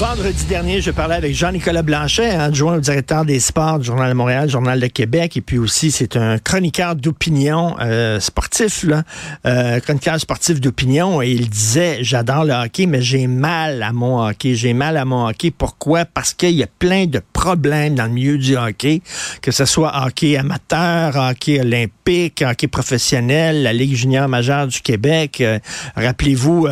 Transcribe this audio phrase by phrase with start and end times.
[0.00, 4.14] Vendredi dernier, je parlais avec Jean-Nicolas Blanchet, adjoint au directeur des sports du Journal de
[4.14, 9.02] Montréal, Journal de Québec, et puis aussi c'est un chroniqueur d'opinion euh, sportif, là,
[9.44, 14.26] euh, chroniqueur sportif d'opinion, et il disait, j'adore le hockey, mais j'ai mal à mon
[14.26, 15.50] hockey, j'ai mal à mon hockey.
[15.50, 16.06] Pourquoi?
[16.06, 19.02] Parce qu'il y a plein de problèmes dans le milieu du hockey,
[19.42, 25.42] que ce soit hockey amateur, hockey olympique, hockey professionnel, la Ligue junior majeure du Québec.
[25.42, 25.58] Euh,
[25.94, 26.68] rappelez-vous,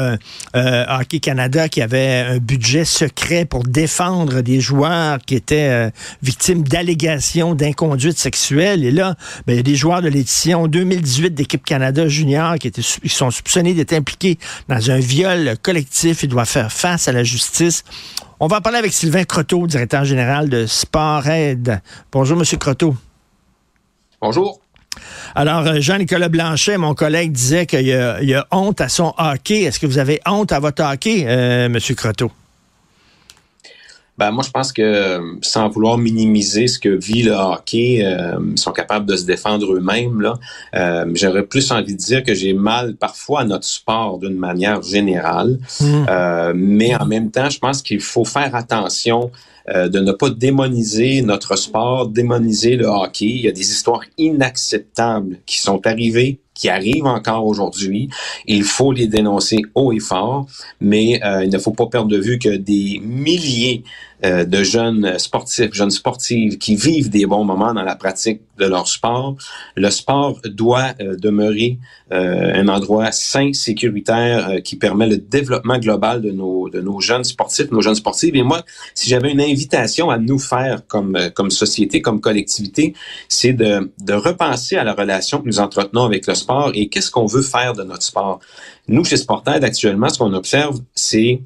[0.55, 3.18] Hockey Canada qui avait un budget secret
[3.49, 5.91] pour défendre des joueurs qui étaient euh,
[6.23, 8.85] victimes d'allégations d'inconduite sexuelle.
[8.85, 12.69] Et là, ben, il y a des joueurs de l'édition 2018 d'équipe Canada junior qui
[12.69, 16.23] étaient, sont soupçonnés d'être impliqués dans un viol collectif.
[16.23, 17.85] Ils doivent faire face à la justice.
[18.41, 21.81] On va en parler avec Sylvain Croteau, directeur général de Sport Aid.
[22.13, 22.97] Bonjour, Monsieur Croteau.
[24.23, 24.61] Bonjour.
[25.35, 29.63] Alors, euh, Jean-Nicolas Blanchet, mon collègue, disait qu'il y, a honte à son hockey.
[29.63, 32.33] Est-ce que vous avez honte à votre hockey, euh, Monsieur Croteau?
[34.19, 38.59] Ben, moi, je pense que sans vouloir minimiser ce que vit le hockey, euh, ils
[38.59, 40.21] sont capables de se défendre eux-mêmes.
[40.21, 40.35] Là,
[40.75, 44.83] euh, j'aurais plus envie de dire que j'ai mal parfois à notre sport d'une manière
[44.83, 46.07] générale, mmh.
[46.11, 49.31] euh, mais en même temps, je pense qu'il faut faire attention
[49.71, 53.27] de ne pas démoniser notre sport, démoniser le hockey.
[53.27, 58.11] Il y a des histoires inacceptables qui sont arrivées qui arrivent encore aujourd'hui.
[58.47, 60.47] Il faut les dénoncer haut et fort,
[60.81, 63.85] mais euh, il ne faut pas perdre de vue que des milliers
[64.25, 68.67] euh, de jeunes sportifs, jeunes sportives qui vivent des bons moments dans la pratique de
[68.67, 69.37] leur sport.
[69.77, 71.79] Le sport doit euh, demeurer
[72.11, 77.71] un endroit sain, sécuritaire, qui permet le développement global de nos, de nos jeunes sportifs,
[77.71, 78.35] nos jeunes sportives.
[78.35, 78.63] Et moi,
[78.95, 82.95] si j'avais une invitation à nous faire comme, comme société, comme collectivité,
[83.29, 87.11] c'est de, de repenser à la relation que nous entretenons avec le sport et qu'est-ce
[87.11, 88.41] qu'on veut faire de notre sport.
[88.89, 91.43] Nous, chez Sportaid, actuellement, ce qu'on observe, c'est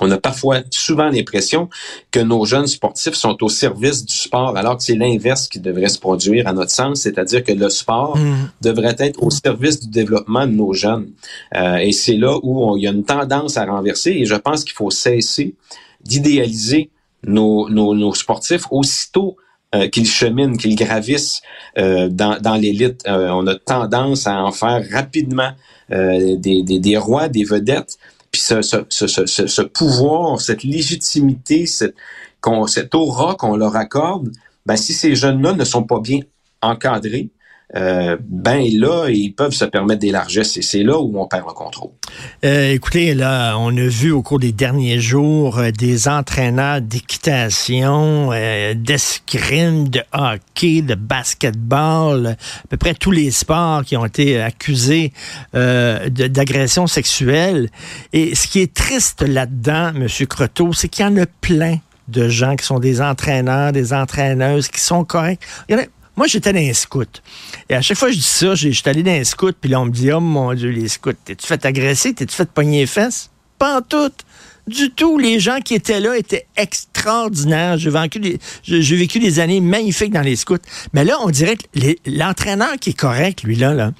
[0.00, 1.68] on a parfois souvent l'impression
[2.10, 5.88] que nos jeunes sportifs sont au service du sport, alors que c'est l'inverse qui devrait
[5.88, 8.50] se produire à notre sens, c'est-à-dire que le sport mm.
[8.62, 11.10] devrait être au service du développement de nos jeunes.
[11.56, 14.64] Euh, et c'est là où il y a une tendance à renverser et je pense
[14.64, 15.54] qu'il faut cesser
[16.04, 16.90] d'idéaliser
[17.26, 19.36] nos, nos, nos sportifs aussitôt
[19.74, 21.42] euh, qu'ils cheminent, qu'ils gravissent
[21.76, 23.02] euh, dans, dans l'élite.
[23.06, 25.50] Euh, on a tendance à en faire rapidement
[25.90, 27.96] des, des, des, rois, des vedettes.
[28.38, 31.96] Puis ce, ce, ce, ce, pouvoir, cette légitimité, cette,
[32.68, 34.30] cette aura qu'on leur accorde,
[34.64, 36.20] ben, si ces jeunes-là ne sont pas bien
[36.62, 37.30] encadrés,
[37.76, 41.46] euh, ben là, ils peuvent se permettre des largesses et c'est là où on perd
[41.46, 41.90] le contrôle.
[42.42, 48.30] Euh, écoutez, là, on a vu au cours des derniers jours euh, des entraîneurs d'équitation,
[48.74, 55.12] d'escrime, de hockey, de basketball, à peu près tous les sports qui ont été accusés
[55.52, 57.68] d'agression sexuelle.
[58.12, 60.06] Et ce qui est triste là-dedans, M.
[60.26, 64.68] Croteau, c'est qu'il y en a plein de gens qui sont des entraîneurs, des entraîneuses,
[64.68, 65.40] qui sont corrects.
[66.18, 67.04] Moi, j'étais dans les scouts.
[67.68, 69.80] Et à chaque fois que je dis ça, j'étais allé dans les scouts, puis là,
[69.80, 72.12] on me dit, oh mon Dieu, les scouts, t'es-tu fait agresser?
[72.12, 73.30] T'es-tu fait pogner les fesses?
[73.56, 74.10] Pas en tout
[74.68, 75.18] du tout.
[75.18, 77.76] Les gens qui étaient là étaient extraordinaires.
[77.78, 80.56] J'ai vécu, des, années magnifiques dans les scouts.
[80.92, 81.64] Mais là, on dirait que
[82.06, 83.92] l'entraîneur qui est correct, lui, là,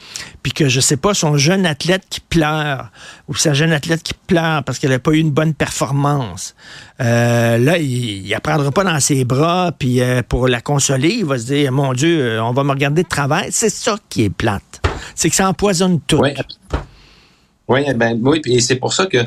[0.43, 2.91] puis que, je sais pas, son jeune athlète qui pleure,
[3.29, 6.55] ou sa jeune athlète qui pleure parce qu'elle n'a pas eu une bonne performance,
[7.01, 11.25] euh, là, il, il prendra pas dans ses bras, puis euh, pour la consoler, il
[11.25, 13.49] va se dire, mon Dieu, euh, on va me regarder de travail.
[13.51, 14.81] C'est ça qui est plate.
[15.15, 16.23] C'est que ça empoisonne tout.
[17.69, 19.19] Oui, ben oui, et c'est pour ça que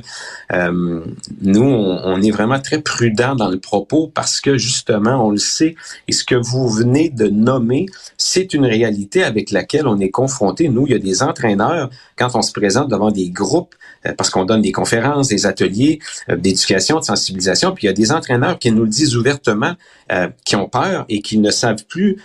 [0.51, 1.05] euh,
[1.41, 5.75] nous, on, est vraiment très prudent dans le propos parce que justement, on le sait,
[6.07, 7.85] et ce que vous venez de nommer,
[8.17, 10.69] c'est une réalité avec laquelle on est confronté.
[10.69, 13.75] Nous, il y a des entraîneurs, quand on se présente devant des groupes,
[14.07, 17.91] euh, parce qu'on donne des conférences, des ateliers euh, d'éducation, de sensibilisation, puis il y
[17.91, 19.75] a des entraîneurs qui nous le disent ouvertement,
[20.43, 22.17] qui ont peur et qui ne savent plus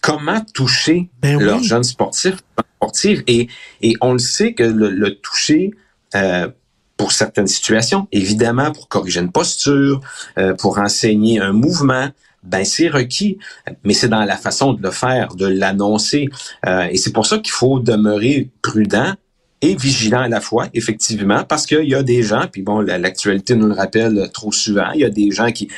[0.00, 2.38] comment toucher ben leurs jeunes sportifs,
[2.76, 3.22] sportives.
[3.26, 3.48] Et,
[3.82, 5.72] et on le sait que le, toucher
[6.14, 6.48] euh,
[6.96, 10.00] pour certaines situations, évidemment pour corriger une posture,
[10.38, 12.08] euh, pour enseigner un mouvement,
[12.42, 13.38] ben c'est requis,
[13.84, 16.28] mais c'est dans la façon de le faire, de l'annoncer.
[16.66, 19.14] Euh, et c'est pour ça qu'il faut demeurer prudent
[19.62, 23.54] et vigilant à la fois, effectivement, parce qu'il y a des gens, puis bon, l'actualité
[23.54, 25.68] nous le rappelle trop souvent, il y a des gens qui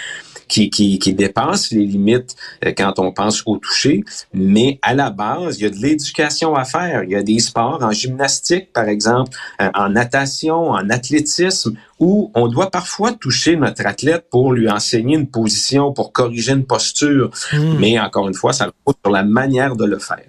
[0.52, 4.04] qui, qui, qui dépasse les limites euh, quand on pense au toucher.
[4.34, 7.04] Mais à la base, il y a de l'éducation à faire.
[7.04, 9.30] Il y a des sports en gymnastique, par exemple,
[9.62, 15.16] euh, en natation, en athlétisme, où on doit parfois toucher notre athlète pour lui enseigner
[15.16, 17.30] une position, pour corriger une posture.
[17.52, 17.78] Hmm.
[17.78, 20.26] Mais encore une fois, ça repose sur la manière de le faire.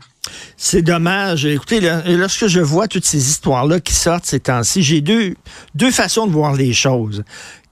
[0.56, 1.46] C'est dommage.
[1.46, 5.34] Écoutez, lorsque je vois toutes ces histoires-là qui sortent ces temps-ci, j'ai deux,
[5.76, 7.24] deux façons de voir les choses.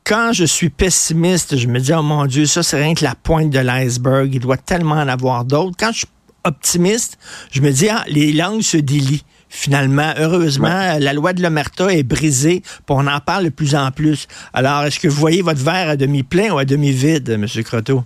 [0.03, 3.15] Quand je suis pessimiste, je me dis, oh mon Dieu, ça, c'est rien que la
[3.15, 4.33] pointe de l'iceberg.
[4.33, 5.75] Il doit tellement en avoir d'autres.
[5.79, 6.07] Quand je suis
[6.43, 7.17] optimiste,
[7.51, 9.23] je me dis, ah, les langues se délient.
[9.53, 13.91] Finalement, heureusement, la loi de l'omerta est brisée, puis on en parle de plus en
[13.91, 14.27] plus.
[14.53, 17.45] Alors, est-ce que vous voyez votre verre à demi plein ou à demi vide, M.
[17.63, 18.05] Croteau?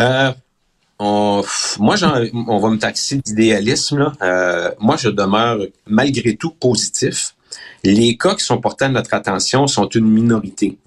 [0.00, 0.32] Euh,
[0.98, 1.44] on,
[1.78, 1.94] moi,
[2.48, 4.12] on va me taxer d'idéalisme.
[4.20, 7.35] Euh, moi, je demeure malgré tout positif
[7.84, 10.78] les cas qui sont portés à notre attention sont une minorité.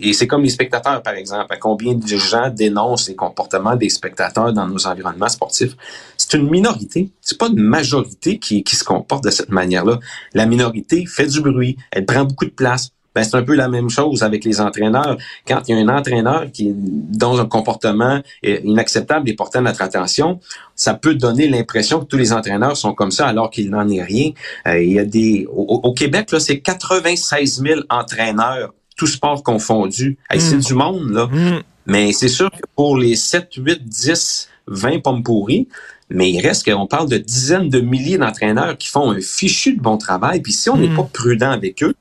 [0.00, 1.56] Et c'est comme les spectateurs, par exemple.
[1.60, 5.76] Combien de gens dénoncent les comportements des spectateurs dans nos environnements sportifs?
[6.16, 7.08] C'est une minorité.
[7.20, 9.98] C'est pas une majorité qui, se comporte de cette manière-là.
[10.34, 11.76] La minorité fait du bruit.
[11.90, 12.90] Elle prend beaucoup de place.
[13.14, 15.16] Ben, c'est un peu la même chose avec les entraîneurs.
[15.46, 19.60] Quand il y a un entraîneur qui est dans un comportement inacceptable et porté à
[19.60, 20.40] notre attention,
[20.84, 24.02] ça peut donner l'impression que tous les entraîneurs sont comme ça alors qu'il n'en est
[24.02, 24.32] rien.
[24.66, 30.18] Euh, il y a des au, Québec là, c'est 96 000 entraîneurs, tous sports confondus.
[30.30, 30.60] C'est mm.
[30.60, 31.26] du monde là.
[31.26, 31.62] Mm.
[31.86, 35.68] Mais c'est sûr que pour les 7, 8, 10, 20 pommes pourries,
[36.10, 39.80] mais il reste qu'on parle de dizaines de milliers d'entraîneurs qui font un fichu de
[39.80, 40.40] bon travail.
[40.42, 40.96] Puis si on n'est mm.
[40.96, 41.94] pas prudent avec eux,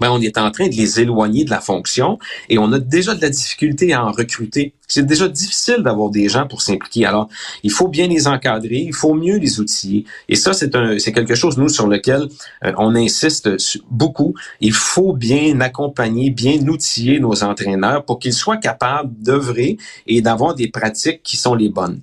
[0.00, 2.18] ben, on est en train de les éloigner de la fonction
[2.50, 4.74] et on a déjà de la difficulté à en recruter.
[4.86, 7.06] C'est déjà difficile d'avoir des gens pour s'impliquer.
[7.06, 7.28] Alors,
[7.62, 10.04] il faut bien les encadrer, il faut mieux les outiller.
[10.28, 12.28] Et ça, c'est un, c'est quelque chose, nous, sur lequel
[12.64, 13.48] euh, on insiste
[13.90, 14.34] beaucoup.
[14.60, 20.54] Il faut bien accompagner, bien outiller nos entraîneurs pour qu'ils soient capables d'œuvrer et d'avoir
[20.54, 22.00] des pratiques qui sont les bonnes.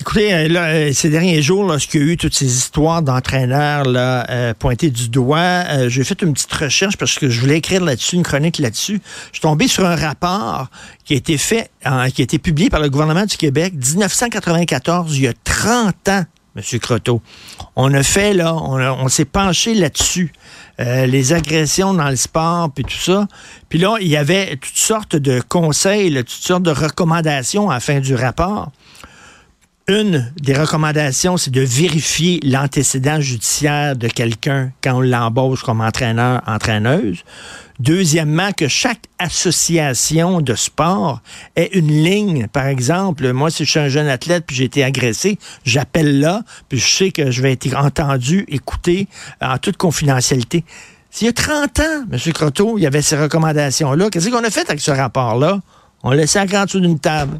[0.00, 4.54] Écoutez, euh, euh, ces derniers jours, lorsqu'il y a eu toutes ces histoires d'entraîneurs là,
[4.54, 8.22] pointés du doigt, j'ai fait une petite recherche parce que je voulais écrire là-dessus, une
[8.22, 9.00] chronique là-dessus.
[9.28, 10.68] Je suis tombé sur un rapport
[11.04, 11.70] qui a été fait,
[12.14, 16.24] qui a été publié par le gouvernement du Québec 1994, il y a 30 ans,
[16.56, 16.78] M.
[16.80, 17.20] Croteau.
[17.76, 20.32] On a fait, là, on, s'est penché là-dessus.
[20.78, 23.28] les agressions dans le sport, puis tout ça.
[23.68, 27.80] Puis là, il y avait toutes sortes de conseils, toutes sortes de recommandations à la
[27.80, 28.70] fin du rapport.
[29.86, 36.40] Une des recommandations, c'est de vérifier l'antécédent judiciaire de quelqu'un quand on l'embauche comme entraîneur,
[36.46, 37.22] entraîneuse.
[37.80, 41.20] Deuxièmement, que chaque association de sport
[41.54, 42.46] ait une ligne.
[42.46, 46.44] Par exemple, moi, si je suis un jeune athlète puis j'ai été agressé, j'appelle là,
[46.70, 49.06] puis je sais que je vais être entendu, écouté
[49.42, 50.64] en toute confidentialité.
[51.10, 52.32] S'il y a 30 ans, M.
[52.32, 54.08] Croteau, il y avait ces recommandations-là.
[54.08, 55.60] Qu'est-ce qu'on a fait avec ce rapport-là?
[56.02, 57.38] On l'a laissé grand dessous d'une table.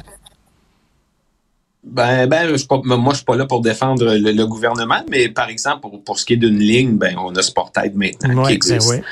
[1.85, 5.49] Ben, ben, je pas, moi, je suis pas là pour défendre le, gouvernement, mais par
[5.49, 8.55] exemple, pour, pour ce qui est d'une ligne, ben, on a Sportaid maintenant qui ben
[8.55, 9.03] existe.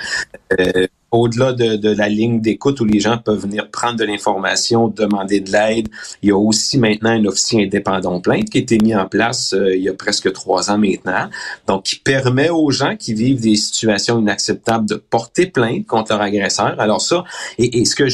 [0.60, 5.40] Euh, au-delà de, la ligne d'écoute où les gens peuvent venir prendre de l'information, demander
[5.42, 5.88] de l'aide,
[6.24, 9.54] il y a aussi maintenant un officier indépendant plainte qui a été mis en place
[9.54, 11.30] euh, il y a presque trois ans maintenant,
[11.68, 16.22] donc qui permet aux gens qui vivent des situations inacceptables de porter plainte contre leur
[16.22, 16.80] agresseur.
[16.80, 17.24] Alors ça,
[17.60, 18.08] et, ce que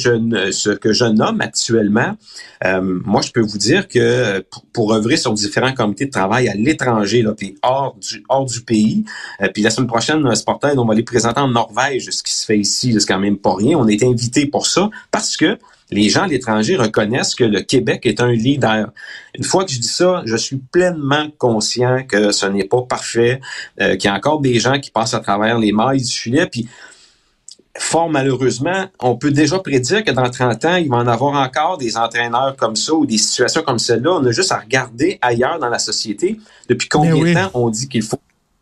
[0.94, 2.18] je nomme actuellement,
[2.66, 4.44] euh, moi je peux vous dire que
[4.74, 9.06] pour, œuvrer sur différents comités de travail à l'étranger, puis hors du hors du pays,
[9.42, 12.46] euh, puis la semaine prochaine, Sportaid, on va les présenter en Norvège, ce qui se
[12.46, 13.78] fait ici c'est quand même pas rien.
[13.78, 15.58] On est invité pour ça parce que
[15.92, 18.92] les gens à l'étranger reconnaissent que le Québec est un leader.
[19.36, 23.42] Une fois que je dis ça, je suis pleinement conscient que ce n'est pas parfait,
[23.82, 26.46] euh, qu'il y a encore des gens qui passent à travers les mailles du filet,
[26.46, 26.68] puis
[27.78, 31.78] fort malheureusement, on peut déjà prédire que dans 30 ans, il va en avoir encore
[31.78, 34.12] des entraîneurs comme ça ou des situations comme celle-là.
[34.14, 37.88] On a juste à regarder ailleurs dans la société depuis combien de temps on dit
[37.88, 38.20] qu'il faut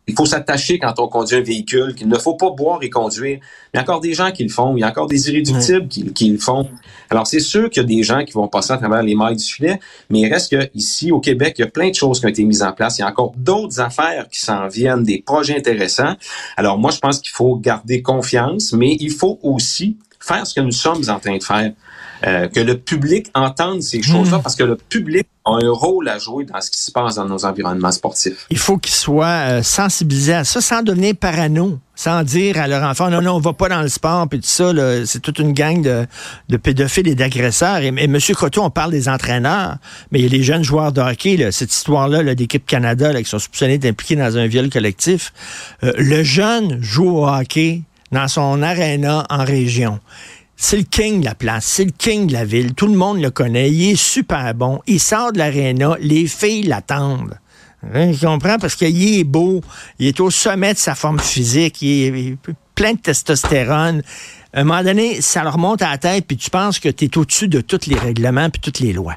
[0.08, 3.38] il faut s'attacher quand on conduit un véhicule, qu'il ne faut pas boire et conduire.
[3.72, 5.86] Il y a encore des gens qui le font, il y a encore des irréductibles
[5.86, 6.68] qui, le font.
[7.10, 9.36] Alors, c'est sûr qu'il y a des gens qui vont passer à travers les mailles
[9.36, 12.20] du filet, mais il reste que ici, au Québec, il y a plein de choses
[12.20, 12.98] qui ont été mises en place.
[12.98, 16.14] Il y a encore d'autres affaires qui s'en viennent, des projets intéressants.
[16.56, 20.60] Alors, moi, je pense qu'il faut garder confiance, mais il faut aussi faire ce que
[20.60, 21.72] nous sommes en train de faire.
[22.26, 24.42] Euh, que le public entende ces choses-là, hmm.
[24.42, 27.44] parce que le public un rôle à jouer dans ce qui se passe dans nos
[27.44, 28.46] environnements sportifs.
[28.50, 32.82] Il faut qu'ils soient euh, sensibilisés à ça sans devenir parano, sans dire à leur
[32.88, 34.72] enfant, non, non, on va pas dans le sport, puis tout ça,
[35.04, 37.78] c'est toute une gang de, pédophiles et d'agresseurs.
[37.78, 38.18] Et, M.
[38.18, 39.76] Croteau, on parle des entraîneurs,
[40.10, 43.38] mais il y a les jeunes joueurs de hockey, cette histoire-là d'équipe Canada qui sont
[43.38, 45.32] soupçonnés d'impliquer dans un viol collectif.
[45.82, 50.00] Euh, le jeune joue au hockey dans son aréna en région.
[50.60, 52.74] C'est le king de la place, c'est le king de la ville.
[52.74, 53.70] Tout le monde le connaît.
[53.70, 54.80] Il est super bon.
[54.88, 55.96] Il sort de l'aréna.
[56.00, 57.38] Les filles l'attendent.
[57.94, 58.58] Hein, tu comprends?
[58.58, 59.60] Parce qu'il est beau.
[60.00, 61.80] Il est au sommet de sa forme physique.
[61.80, 62.36] Il est,
[62.74, 64.02] plein de testostérone.
[64.52, 67.04] À un moment donné, ça leur monte à la tête, puis tu penses que tu
[67.04, 69.16] es au-dessus de tous les règlements puis toutes les lois.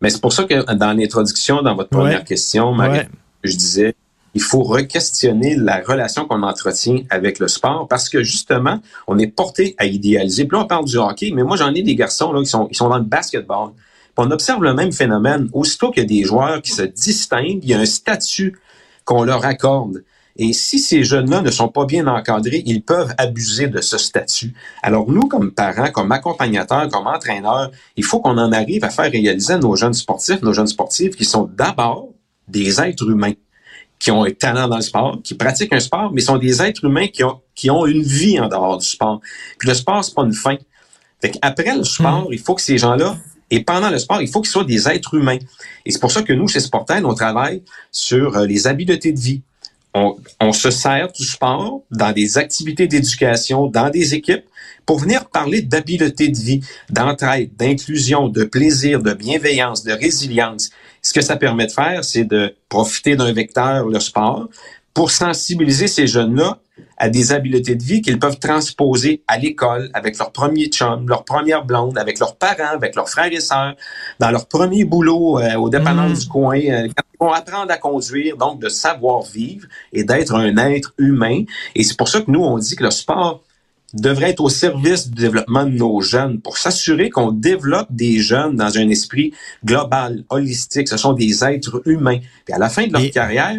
[0.00, 3.06] Mais c'est pour ça que dans l'introduction, dans votre première question, Marie,
[3.42, 3.96] je disais,
[4.36, 9.28] il faut re-questionner la relation qu'on entretient avec le sport parce que justement, on est
[9.28, 10.44] porté à idéaliser.
[10.44, 12.68] Puis là, on parle du hockey, mais moi, j'en ai des garçons là, qui sont,
[12.72, 13.70] sont dans le basketball.
[14.18, 15.48] on observe le même phénomène.
[15.54, 18.58] Aussitôt qu'il y a des joueurs qui se distinguent, il y a un statut
[19.06, 20.04] qu'on leur accorde.
[20.36, 24.52] Et si ces jeunes-là ne sont pas bien encadrés, ils peuvent abuser de ce statut.
[24.82, 29.10] Alors nous, comme parents, comme accompagnateurs, comme entraîneurs, il faut qu'on en arrive à faire
[29.10, 32.10] réaliser nos jeunes sportifs, nos jeunes sportifs qui sont d'abord
[32.48, 33.32] des êtres humains
[33.98, 36.84] qui ont un talent dans le sport, qui pratiquent un sport, mais sont des êtres
[36.84, 39.20] humains qui ont, qui ont une vie en dehors du sport.
[39.58, 40.56] Puis le sport, c'est pas une fin.
[41.20, 42.32] Fait Après le sport, hmm.
[42.32, 43.16] il faut que ces gens-là,
[43.50, 45.38] et pendant le sport, il faut qu'ils soient des êtres humains.
[45.84, 47.62] Et c'est pour ça que nous, chez Sportail, on travaille
[47.92, 49.42] sur euh, les habiletés de vie.
[49.94, 54.44] On, on se sert du sport dans des activités d'éducation, dans des équipes,
[54.84, 56.60] pour venir parler d'habileté de vie,
[56.90, 60.70] d'entraide, d'inclusion, de plaisir, de bienveillance, de résilience.
[61.06, 64.48] Ce que ça permet de faire, c'est de profiter d'un vecteur, le sport,
[64.92, 66.58] pour sensibiliser ces jeunes-là
[66.96, 71.24] à des habiletés de vie qu'ils peuvent transposer à l'école avec leur premier chum, leur
[71.24, 73.76] première blonde, avec leurs parents, avec leurs frères et sœurs,
[74.18, 76.14] dans leur premier boulot euh, au dépendant mmh.
[76.14, 80.34] du coin, euh, quand ils vont apprendre à conduire, donc de savoir vivre et d'être
[80.34, 81.44] un être humain.
[81.76, 83.44] Et c'est pour ça que nous, on dit que le sport
[84.00, 88.56] devrait être au service du développement de nos jeunes pour s'assurer qu'on développe des jeunes
[88.56, 89.32] dans un esprit
[89.64, 90.88] global, holistique.
[90.88, 92.18] Ce sont des êtres humains.
[92.48, 93.56] Et à la fin de leur carrière,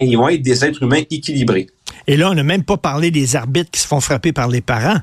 [0.00, 1.68] ils vont être des êtres humains équilibrés.
[2.06, 4.60] Et là, on n'a même pas parlé des arbitres qui se font frapper par les
[4.60, 5.00] parents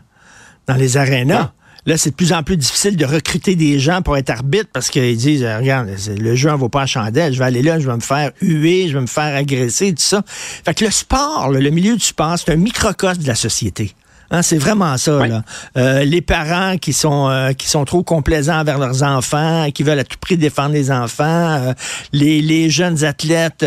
[0.67, 1.51] dans les arénas.
[1.85, 4.89] Là, c'est de plus en plus difficile de recruter des gens pour être arbitre parce
[4.89, 7.79] qu'ils disent, euh, regarde, le jeu en vaut pas la chandelle, je vais aller là,
[7.79, 10.21] je vais me faire huer, je vais me faire agresser, tout ça.
[10.27, 13.95] Fait que le sport, le milieu du sport, c'est un microcosme de la société.
[14.31, 15.25] Hein, c'est vraiment ça.
[15.25, 15.43] Là.
[15.75, 19.99] Euh, les parents qui sont euh, qui sont trop complaisants envers leurs enfants, qui veulent
[19.99, 21.73] à tout prix défendre les enfants, euh,
[22.13, 23.65] les, les, jeunes athlètes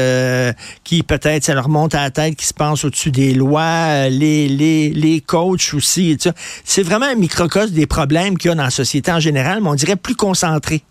[0.84, 4.48] qui peut-être ça leur monte à la tête, qui se pensent au-dessus des lois, les,
[4.48, 6.16] les, les coachs aussi.
[6.64, 9.68] C'est vraiment un microcosme des problèmes qu'il y a dans la société en général, mais
[9.68, 10.82] on dirait plus concentré.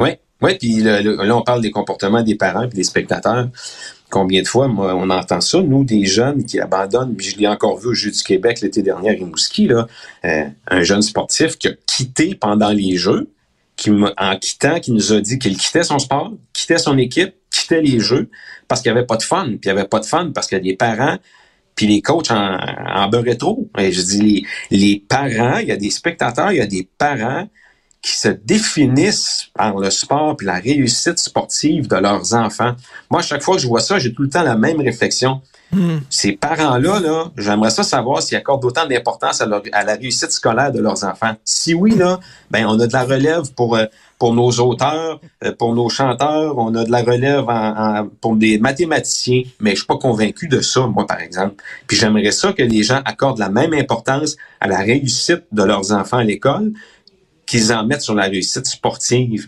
[0.00, 1.00] Oui, oui, puis là,
[1.34, 3.48] on parle des comportements des parents et des spectateurs.
[4.14, 7.78] Combien de fois, moi, on entend ça, nous, des jeunes qui abandonnent, je l'ai encore
[7.80, 9.88] vu au Jeu du Québec l'été dernier Rimouski, là,
[10.24, 13.32] euh, un jeune sportif qui a quitté pendant les Jeux,
[13.74, 17.82] qui en quittant, qui nous a dit qu'il quittait son sport, quittait son équipe, quittait
[17.82, 18.30] les Jeux,
[18.68, 19.46] parce qu'il n'y avait pas de fun.
[19.46, 21.18] Puis il n'y avait pas de fun parce que les parents
[21.74, 23.10] puis les coachs en, en.
[23.80, 27.48] Et je dis, les parents, il y a des spectateurs, il y a des parents
[28.04, 32.74] qui se définissent par le sport et la réussite sportive de leurs enfants.
[33.10, 35.40] Moi, à chaque fois que je vois ça, j'ai tout le temps la même réflexion.
[35.72, 36.00] Hmm.
[36.10, 40.80] Ces parents-là, là, j'aimerais ça savoir s'ils accordent autant d'importance à, la réussite scolaire de
[40.80, 41.34] leurs enfants.
[41.46, 42.20] Si oui, là,
[42.50, 43.86] ben on a de la relève pour euh,
[44.18, 47.44] pour nos auteurs, euh, pour nos chanteurs, on a de la relève
[48.20, 51.56] pour des mathématiciens, mais je suis pas convaincu de ça, moi, par exemple.
[51.86, 55.92] Puis j'aimerais ça que les gens accordent la même importance à la réussite de leurs
[55.92, 56.72] enfants à l'école,
[57.54, 59.46] qu'ils en mettent sur la réussite sportive,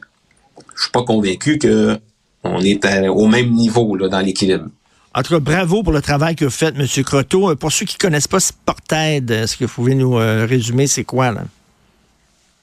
[0.76, 1.98] je suis pas convaincu que
[2.44, 4.66] on est au même niveau là, dans l'équilibre.
[5.12, 6.86] En tout cas, bravo pour le travail que vous faites, M.
[7.02, 7.50] Croteau.
[7.50, 10.86] Euh, pour ceux qui ne connaissent pas Sportaid, est-ce que vous pouvez nous euh, résumer
[10.86, 11.44] c'est quoi là?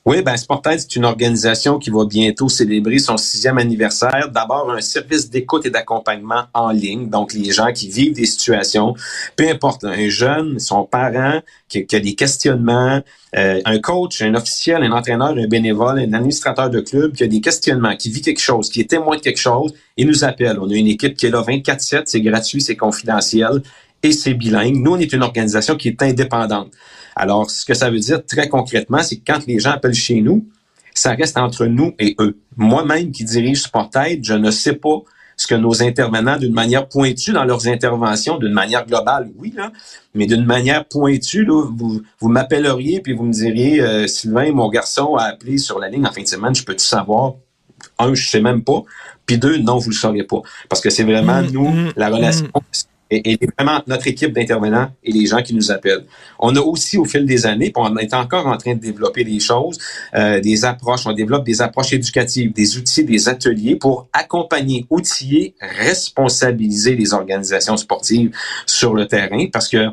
[0.05, 4.29] Oui, ben Sportaid, c'est une organisation qui va bientôt célébrer son sixième anniversaire.
[4.29, 7.09] D'abord, un service d'écoute et d'accompagnement en ligne.
[7.09, 8.95] Donc, les gens qui vivent des situations,
[9.37, 13.01] peu importe, un jeune, son parent, qui, a des questionnements,
[13.37, 17.27] euh, un coach, un officiel, un entraîneur, un bénévole, un administrateur de club qui a
[17.27, 20.59] des questionnements, qui vit quelque chose, qui est témoin de quelque chose, il nous appelle.
[20.59, 23.61] On a une équipe qui est là 24-7, c'est gratuit, c'est confidentiel
[24.03, 24.75] et c'est bilingue.
[24.75, 26.73] Nous, on est une organisation qui est indépendante.
[27.15, 30.21] Alors, ce que ça veut dire très concrètement, c'est que quand les gens appellent chez
[30.21, 30.47] nous,
[30.93, 32.37] ça reste entre nous et eux.
[32.55, 35.01] Moi-même qui dirige Sportaid, je ne sais pas
[35.35, 39.71] ce que nos intervenants, d'une manière pointue dans leurs interventions, d'une manière globale, oui, là,
[40.13, 44.69] mais d'une manière pointue, là, vous, vous m'appelleriez puis vous me diriez, euh, Sylvain, mon
[44.69, 47.33] garçon a appelé sur la ligne en fin de semaine, je peux tout savoir?
[47.97, 48.83] Un, je sais même pas.
[49.25, 50.41] Puis deux, non, vous le saurez pas.
[50.69, 54.89] Parce que c'est vraiment, mmh, nous, mmh, la relation, mmh et, vraiment notre équipe d'intervenants
[55.03, 56.05] et les gens qui nous appellent.
[56.39, 59.23] On a aussi au fil des années, puis on est encore en train de développer
[59.23, 59.77] des choses,
[60.15, 65.55] euh, des approches, on développe des approches éducatives, des outils, des ateliers pour accompagner, outiller,
[65.59, 68.31] responsabiliser les organisations sportives
[68.65, 69.89] sur le terrain parce que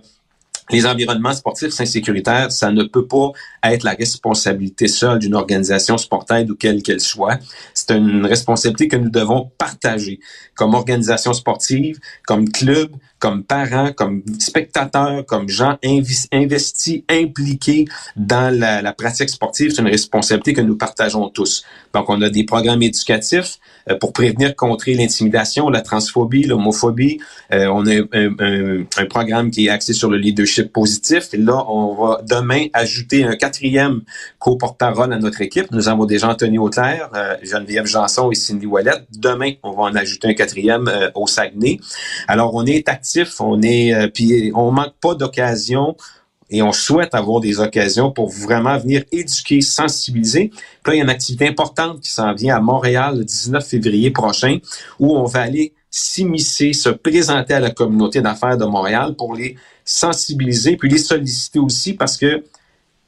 [0.73, 5.99] les environnements sportifs sains sécuritaires, ça ne peut pas être la responsabilité seule d'une organisation
[5.99, 7.39] sportive ou quelle qu'elle soit.
[7.75, 10.21] C'est une responsabilité que nous devons partager
[10.55, 15.79] comme organisation sportive, comme club, comme parents, comme spectateurs, comme gens
[16.33, 17.85] investis, impliqués
[18.17, 19.73] dans la, la pratique sportive.
[19.73, 21.65] C'est une responsabilité que nous partageons tous.
[21.95, 23.59] Donc, on a des programmes éducatifs
[24.01, 27.21] pour prévenir, contrer l'intimidation, la transphobie, l'homophobie.
[27.53, 31.29] Euh, on a un, un, un, programme qui est axé sur le leadership positif.
[31.33, 34.03] Et là, on va demain ajouter un quatrième
[34.39, 35.71] co-porte-parole à notre équipe.
[35.71, 39.07] Nous avons déjà Anthony Auclair, euh, Geneviève Janson et Cindy Wallet.
[39.17, 41.79] Demain, on va en ajouter un quatrième euh, au Saguenay.
[42.29, 45.97] Alors, on est actif, on est, euh, puis on manque pas d'occasion
[46.51, 50.51] et on souhaite avoir des occasions pour vraiment venir éduquer, sensibiliser.
[50.83, 53.67] Puis là, il y a une activité importante qui s'en vient à Montréal le 19
[53.67, 54.59] février prochain
[54.99, 59.57] où on va aller s'immiscer, se présenter à la communauté d'affaires de Montréal pour les
[59.85, 62.45] sensibiliser, puis les solliciter aussi parce que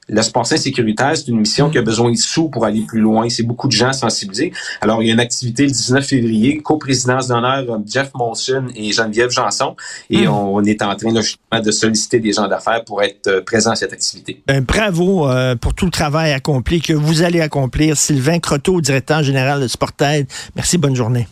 [0.08, 3.00] le sport sain sécuritaire, c'est une mission qui a besoin de sous pour aller plus
[3.00, 3.28] loin.
[3.28, 4.52] C'est beaucoup de gens sensibilisés.
[4.80, 9.30] Alors, il y a une activité le 19 février, coprésidence d'honneur Jeff Monson et Geneviève
[9.30, 9.76] Janson.
[10.10, 10.30] Et mm.
[10.30, 13.92] on est en train justement de solliciter des gens d'affaires pour être présents à cette
[13.92, 14.42] activité.
[14.46, 17.96] Ben, bravo euh, pour tout le travail accompli que vous allez accomplir.
[17.96, 20.26] Sylvain Croteau, directeur général de Sportaid.
[20.56, 21.28] Merci, bonne journée.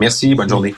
[0.00, 0.74] Merci, bonne journée.